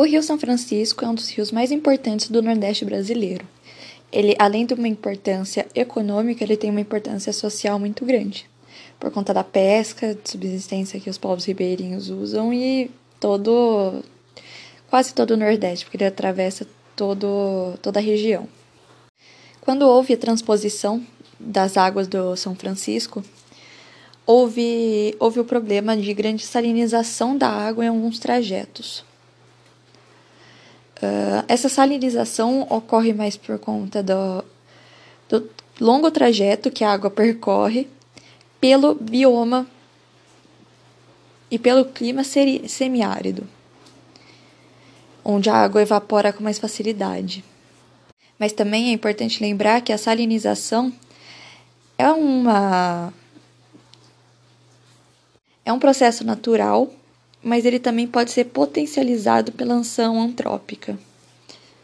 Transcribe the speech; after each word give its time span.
O 0.00 0.04
Rio 0.04 0.22
São 0.22 0.38
Francisco 0.38 1.04
é 1.04 1.08
um 1.08 1.14
dos 1.14 1.28
rios 1.28 1.50
mais 1.50 1.72
importantes 1.72 2.30
do 2.30 2.40
Nordeste 2.40 2.84
brasileiro. 2.84 3.44
Ele, 4.12 4.36
além 4.38 4.64
de 4.64 4.72
uma 4.72 4.86
importância 4.86 5.66
econômica, 5.74 6.44
ele 6.44 6.56
tem 6.56 6.70
uma 6.70 6.80
importância 6.80 7.32
social 7.32 7.80
muito 7.80 8.04
grande, 8.04 8.48
por 9.00 9.10
conta 9.10 9.34
da 9.34 9.42
pesca, 9.42 10.14
de 10.14 10.30
subsistência 10.30 11.00
que 11.00 11.10
os 11.10 11.18
povos 11.18 11.46
ribeirinhos 11.46 12.10
usam 12.10 12.54
e 12.54 12.92
todo, 13.18 14.04
quase 14.88 15.12
todo 15.12 15.32
o 15.32 15.36
Nordeste, 15.36 15.84
porque 15.84 15.96
ele 15.96 16.04
atravessa 16.04 16.64
todo, 16.94 17.76
toda 17.82 17.98
a 17.98 18.02
região. 18.02 18.48
Quando 19.60 19.82
houve 19.82 20.14
a 20.14 20.16
transposição 20.16 21.04
das 21.40 21.76
águas 21.76 22.06
do 22.06 22.36
São 22.36 22.54
Francisco, 22.54 23.24
houve, 24.24 25.16
houve 25.18 25.40
o 25.40 25.44
problema 25.44 25.96
de 25.96 26.14
grande 26.14 26.46
salinização 26.46 27.36
da 27.36 27.48
água 27.48 27.84
em 27.84 27.88
alguns 27.88 28.20
trajetos. 28.20 29.07
Uh, 31.00 31.44
essa 31.46 31.68
salinização 31.68 32.66
ocorre 32.68 33.12
mais 33.12 33.36
por 33.36 33.58
conta 33.58 34.02
do, 34.02 34.44
do 35.28 35.48
longo 35.80 36.10
trajeto 36.10 36.72
que 36.72 36.82
a 36.82 36.90
água 36.90 37.08
percorre 37.08 37.86
pelo 38.60 38.94
bioma 38.94 39.66
e 41.48 41.58
pelo 41.58 41.84
clima 41.84 42.22
semiárido, 42.24 43.46
onde 45.24 45.48
a 45.48 45.54
água 45.54 45.80
evapora 45.80 46.32
com 46.32 46.42
mais 46.42 46.58
facilidade. 46.58 47.44
Mas 48.38 48.52
também 48.52 48.90
é 48.90 48.92
importante 48.92 49.42
lembrar 49.42 49.80
que 49.80 49.92
a 49.92 49.98
salinização 49.98 50.92
é 51.96 52.10
uma 52.10 53.12
é 55.64 55.72
um 55.72 55.78
processo 55.78 56.24
natural 56.24 56.90
mas 57.42 57.64
ele 57.64 57.78
também 57.78 58.06
pode 58.06 58.30
ser 58.30 58.44
potencializado 58.44 59.52
pela 59.52 59.78
ação 59.78 60.20
antrópica. 60.20 60.98